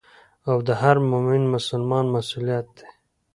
[0.49, 2.87] او د هر مؤمن مسلمان مسؤليت دي.